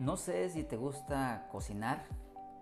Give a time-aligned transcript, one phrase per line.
[0.00, 2.06] No sé si te gusta cocinar,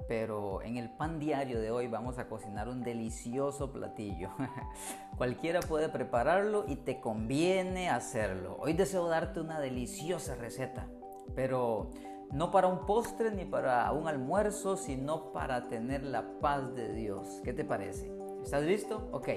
[0.09, 4.31] pero en el pan diario de hoy vamos a cocinar un delicioso platillo.
[5.17, 8.57] Cualquiera puede prepararlo y te conviene hacerlo.
[8.59, 10.89] Hoy deseo darte una deliciosa receta,
[11.37, 11.93] pero
[12.33, 17.41] no para un postre ni para un almuerzo, sino para tener la paz de Dios.
[17.45, 18.11] ¿Qué te parece?
[18.43, 19.11] ¿Estás listo?
[19.13, 19.29] Ok,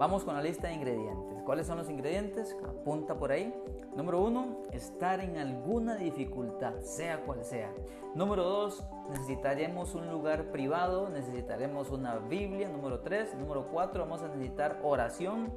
[0.00, 1.35] vamos con la lista de ingredientes.
[1.46, 2.56] ¿Cuáles son los ingredientes?
[2.68, 3.54] Apunta por ahí.
[3.94, 7.72] Número uno, estar en alguna dificultad, sea cual sea.
[8.16, 12.68] Número dos, necesitaremos un lugar privado, necesitaremos una Biblia.
[12.68, 15.52] Número tres, número cuatro, vamos a necesitar oración.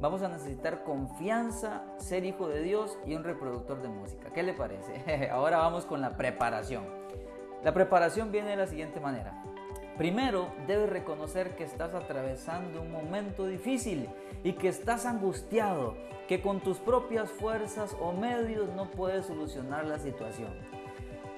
[0.00, 4.30] Vamos a necesitar confianza, ser hijo de Dios y un reproductor de música.
[4.30, 5.28] ¿Qué le parece?
[5.30, 6.84] Ahora vamos con la preparación.
[7.62, 9.42] La preparación viene de la siguiente manera.
[9.96, 14.08] Primero, debes reconocer que estás atravesando un momento difícil
[14.42, 15.94] y que estás angustiado,
[16.26, 20.50] que con tus propias fuerzas o medios no puedes solucionar la situación.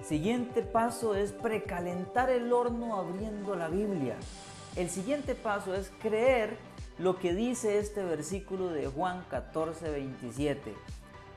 [0.03, 4.17] Siguiente paso es precalentar el horno abriendo la Biblia.
[4.75, 6.57] El siguiente paso es creer
[6.99, 10.73] lo que dice este versículo de Juan 14, 27,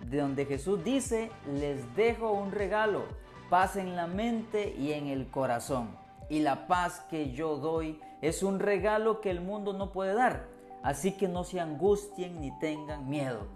[0.09, 3.03] de donde Jesús dice, les dejo un regalo,
[3.49, 5.89] paz en la mente y en el corazón
[6.29, 10.47] y la paz que yo doy es un regalo que el mundo no puede dar.
[10.83, 13.47] Así que no se angustien ni tengan miedo.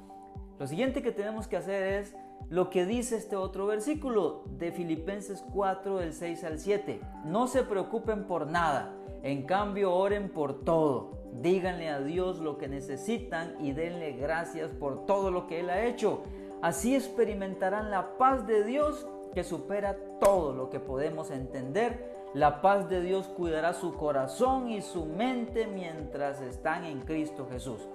[0.60, 2.16] Lo siguiente que tenemos que hacer es
[2.50, 7.00] lo que dice este otro versículo de Filipenses 4 del 6 al 7.
[7.26, 11.24] No se preocupen por nada, en cambio oren por todo.
[11.42, 15.86] Díganle a Dios lo que necesitan y denle gracias por todo lo que Él ha
[15.86, 16.24] hecho.
[16.62, 22.90] Así experimentarán la paz de Dios que supera todo lo que podemos entender la paz
[22.90, 27.88] de Dios cuidará su corazón y su mente mientras están en Cristo Jesús.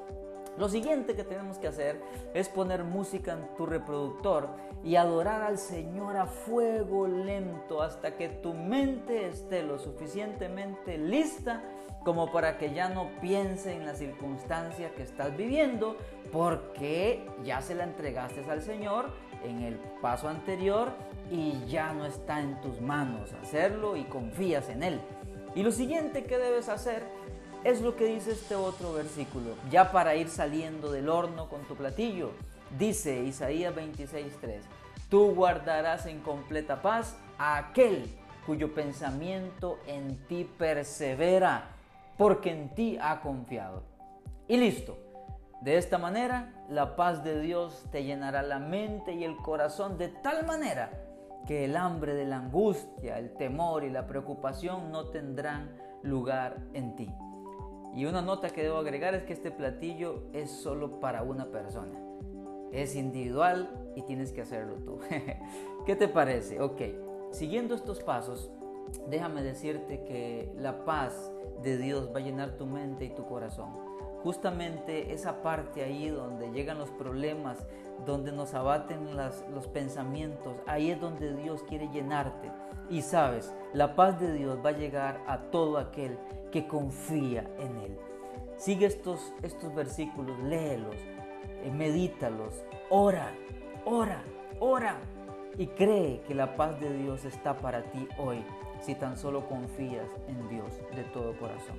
[0.57, 2.01] Lo siguiente que tenemos que hacer
[2.35, 4.49] es poner música en tu reproductor
[4.83, 11.63] y adorar al Señor a fuego lento hasta que tu mente esté lo suficientemente lista
[12.05, 15.97] como para que ya no piense en la circunstancia que estás viviendo
[16.33, 19.11] porque ya se la entregaste al Señor
[19.45, 20.93] en el paso anterior
[21.31, 25.01] y ya no está en tus manos hacerlo y confías en Él.
[25.55, 27.03] Y lo siguiente que debes hacer
[27.65, 31.75] es lo que dice este otro versículo, ya para ir saliendo del horno con tu
[31.75, 32.31] platillo.
[32.79, 34.61] Dice Isaías 26:3,
[35.09, 38.09] tú guardarás en completa paz a aquel
[38.47, 41.71] cuyo pensamiento en ti persevera,
[42.17, 43.83] porque en ti ha confiado.
[44.47, 45.08] Y listo.
[45.61, 50.09] De esta manera, la paz de Dios te llenará la mente y el corazón de
[50.09, 50.91] tal manera
[51.49, 55.71] que el hambre de la angustia, el temor y la preocupación no tendrán
[56.03, 57.09] lugar en ti.
[57.95, 61.99] Y una nota que debo agregar es que este platillo es solo para una persona.
[62.71, 65.01] Es individual y tienes que hacerlo tú.
[65.87, 66.61] ¿Qué te parece?
[66.61, 66.83] Ok,
[67.33, 68.53] siguiendo estos pasos,
[69.09, 71.33] déjame decirte que la paz
[71.63, 73.89] de Dios va a llenar tu mente y tu corazón
[74.23, 77.67] justamente esa parte ahí donde llegan los problemas,
[78.05, 82.51] donde nos abaten los pensamientos, ahí es donde Dios quiere llenarte.
[82.91, 86.19] Y sabes, la paz de Dios va a llegar a todo aquel
[86.51, 87.99] que confía en Él.
[88.57, 90.97] Sigue estos, estos versículos, léelos,
[91.63, 92.55] eh, medítalos,
[92.91, 93.31] ora,
[93.85, 94.23] ora,
[94.59, 94.97] ora
[95.59, 98.45] y cree que la paz de Dios está para ti hoy
[98.81, 101.77] si tan solo confías en Dios de todo corazón.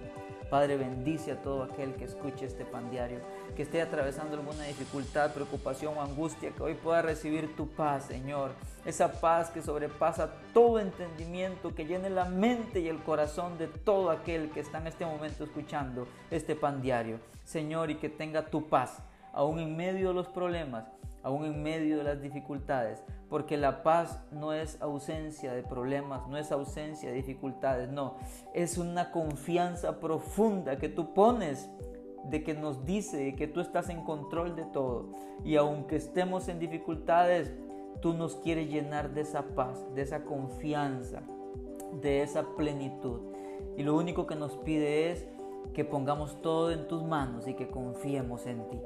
[0.49, 3.19] Padre, bendice a todo aquel que escuche este pan diario,
[3.55, 8.51] que esté atravesando alguna dificultad, preocupación o angustia, que hoy pueda recibir tu paz, Señor.
[8.83, 14.09] Esa paz que sobrepasa todo entendimiento, que llene la mente y el corazón de todo
[14.09, 17.19] aquel que está en este momento escuchando este pan diario.
[17.43, 18.97] Señor, y que tenga tu paz,
[19.33, 20.85] aún en medio de los problemas,
[21.21, 26.37] aún en medio de las dificultades, porque la paz no es ausencia de problemas, no
[26.37, 28.15] es ausencia de dificultades, no,
[28.53, 31.69] es una confianza profunda que tú pones
[32.25, 35.09] de que nos dice que tú estás en control de todo
[35.43, 37.53] y aunque estemos en dificultades,
[38.01, 41.21] tú nos quieres llenar de esa paz, de esa confianza,
[42.01, 43.21] de esa plenitud.
[43.77, 45.25] Y lo único que nos pide es
[45.73, 48.79] que pongamos todo en tus manos y que confiemos en ti.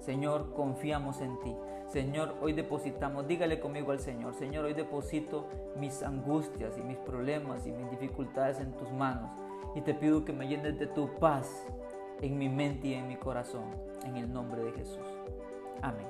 [0.00, 1.54] Señor, confiamos en ti.
[1.88, 7.66] Señor, hoy depositamos, dígale conmigo al Señor, Señor, hoy deposito mis angustias y mis problemas
[7.66, 9.30] y mis dificultades en tus manos.
[9.74, 11.66] Y te pido que me llenes de tu paz
[12.20, 13.64] en mi mente y en mi corazón,
[14.04, 15.06] en el nombre de Jesús.
[15.82, 16.06] Amén.